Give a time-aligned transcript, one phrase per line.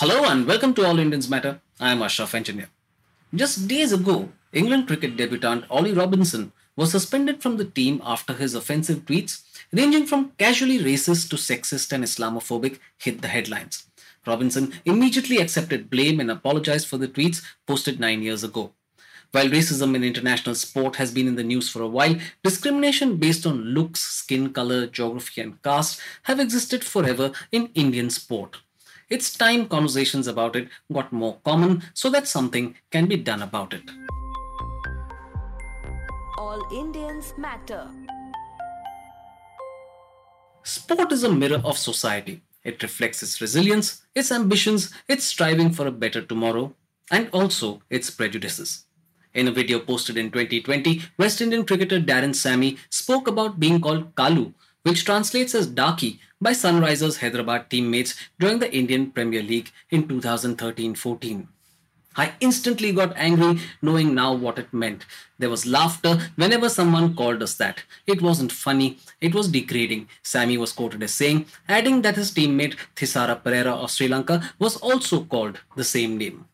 [0.00, 1.60] Hello and welcome to All Indians Matter.
[1.80, 2.68] I am Ashraf Engineer.
[3.34, 8.54] Just days ago, England cricket debutant Ollie Robinson was suspended from the team after his
[8.54, 9.42] offensive tweets,
[9.72, 13.88] ranging from casually racist to sexist and Islamophobic, hit the headlines.
[14.24, 18.70] Robinson immediately accepted blame and apologized for the tweets posted nine years ago.
[19.32, 23.44] While racism in international sport has been in the news for a while, discrimination based
[23.44, 28.58] on looks, skin color, geography, and caste have existed forever in Indian sport.
[29.10, 33.72] It's time conversations about it got more common so that something can be done about
[33.72, 33.80] it.
[36.36, 37.88] All Indians matter.
[40.62, 42.42] Sport is a mirror of society.
[42.64, 46.74] It reflects its resilience, its ambitions, its striving for a better tomorrow,
[47.10, 48.84] and also its prejudices.
[49.32, 54.14] In a video posted in 2020, West Indian cricketer Darren Sammy spoke about being called
[54.16, 60.06] Kalu which translates as Darky by Sunrisers Hyderabad teammates during the Indian Premier League in
[60.06, 61.48] 2013 14.
[62.16, 65.06] I instantly got angry knowing now what it meant.
[65.38, 67.84] There was laughter whenever someone called us that.
[68.08, 72.76] It wasn't funny, it was degrading, Sammy was quoted as saying, adding that his teammate
[72.96, 76.46] Thisara Perera of Sri Lanka was also called the same name.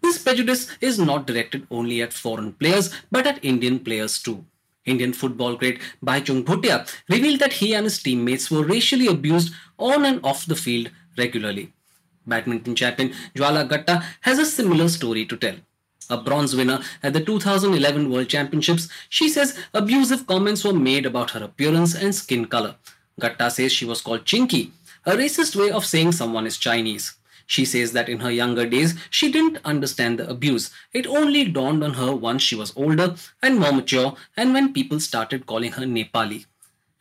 [0.00, 4.44] This prejudice is not directed only at foreign players but at Indian players too.
[4.86, 10.04] Indian football great Bhaichung Bhutia revealed that he and his teammates were racially abused on
[10.04, 11.72] and off the field regularly.
[12.26, 15.56] Badminton champion Jwala Gutta has a similar story to tell.
[16.08, 21.30] A bronze winner at the 2011 World Championships, she says abusive comments were made about
[21.30, 22.74] her appearance and skin color.
[23.18, 24.70] Gutta says she was called Chinky,
[25.06, 27.14] a racist way of saying someone is Chinese.
[27.50, 30.70] She says that in her younger days, she didn't understand the abuse.
[30.92, 35.00] It only dawned on her once she was older and more mature, and when people
[35.00, 36.44] started calling her Nepali.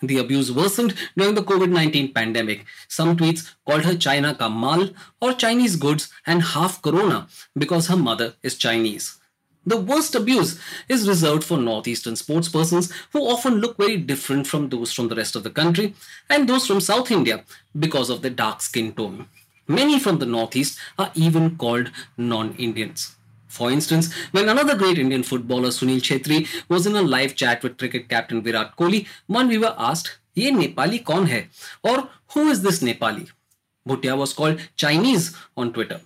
[0.02, 2.66] The abuse worsened during the COVID 19 pandemic.
[2.88, 4.89] Some tweets called her China ka mal
[5.22, 9.19] or Chinese goods and half corona because her mother is Chinese.
[9.67, 14.91] The worst abuse is reserved for northeastern sportspersons who often look very different from those
[14.91, 15.94] from the rest of the country
[16.28, 17.44] and those from South India
[17.78, 19.28] because of their dark skin tone.
[19.72, 23.16] Many from the Northeast are even called non Indians.
[23.47, 27.78] For instance, when another great Indian footballer Sunil Chhetri was in a live chat with
[27.78, 31.50] cricket captain Virat Kohli, one viewer asked, Ye Nepali kaun hai?
[31.84, 33.29] Or who is this Nepali?
[33.88, 36.02] Bhutia was called Chinese on Twitter.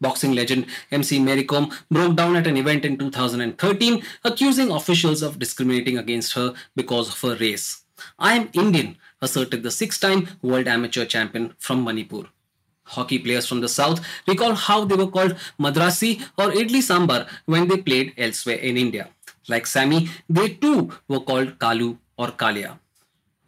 [0.00, 5.40] Boxing legend MC Mary Kom broke down at an event in 2013 accusing officials of
[5.40, 7.82] discriminating against her because of her race.
[8.16, 12.28] I am Indian, asserted the six time world amateur champion from Manipur.
[12.84, 17.68] Hockey players from the south recall how they were called Madrasi or Idli Sambar when
[17.68, 19.08] they played elsewhere in India.
[19.48, 22.78] Like Sammy, they too were called Kalu or Kalia.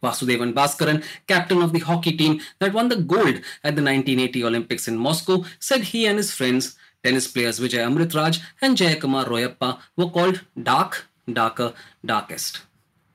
[0.03, 4.87] Vasudevan Bhaskaran, captain of the hockey team that won the gold at the 1980 Olympics
[4.87, 10.09] in Moscow, said he and his friends, tennis players Vijay Amritraj and Jayakumar Royappa, were
[10.09, 11.73] called dark, darker,
[12.05, 12.61] darkest.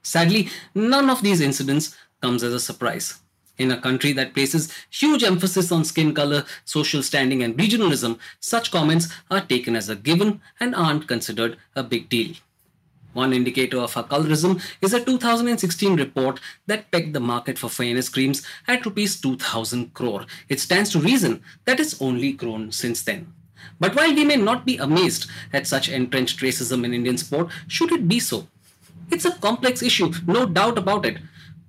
[0.02, 3.20] Sadly, none of these incidents comes as a surprise
[3.60, 8.70] in a country that places huge emphasis on skin color, social standing, and regionalism, such
[8.70, 12.34] comments are taken as a given and aren't considered a big deal.
[13.12, 18.08] One indicator of our colorism is a 2016 report that pegged the market for fairness
[18.08, 20.24] creams at rupees 2000 crore.
[20.48, 23.32] It stands to reason that it's only grown since then.
[23.78, 27.92] But while we may not be amazed at such entrenched racism in Indian sport, should
[27.92, 28.46] it be so?
[29.10, 31.18] It's a complex issue, no doubt about it.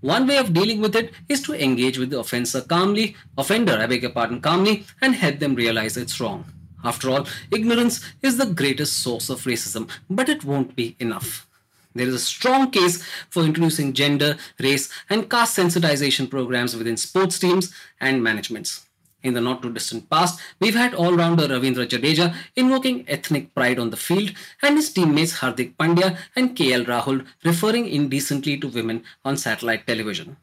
[0.01, 3.85] One way of dealing with it is to engage with the offender calmly, offender, I
[3.85, 6.45] beg your pardon, calmly, and help them realize it's wrong.
[6.83, 11.47] After all, ignorance is the greatest source of racism, but it won't be enough.
[11.93, 17.37] There is a strong case for introducing gender, race, and caste sensitization programs within sports
[17.37, 18.87] teams and managements.
[19.23, 23.77] In the not too distant past, we've had all rounder Ravindra Jadeja invoking ethnic pride
[23.77, 29.03] on the field, and his teammates Hardik Pandya and KL Rahul referring indecently to women
[29.23, 30.37] on satellite television.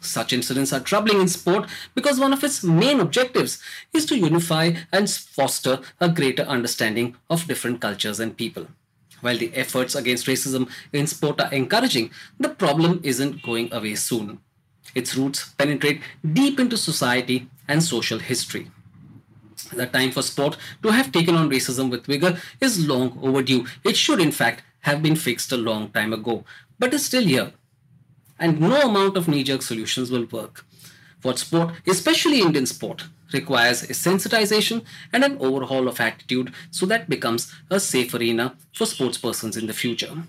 [0.00, 3.62] Such incidents are troubling in sport because one of its main objectives
[3.92, 8.66] is to unify and foster a greater understanding of different cultures and people.
[9.22, 14.40] While the efforts against racism in sport are encouraging, the problem isn't going away soon.
[14.94, 16.00] Its roots penetrate
[16.32, 18.70] deep into society and social history.
[19.72, 23.66] The time for sport to have taken on racism with vigor is long overdue.
[23.82, 26.44] It should, in fact, have been fixed a long time ago,
[26.78, 27.52] but is still here.
[28.38, 30.64] And no amount of knee jerk solutions will work.
[31.22, 37.08] What sport, especially Indian sport, requires a sensitization and an overhaul of attitude so that
[37.08, 40.24] becomes a safe arena for sports persons in the future.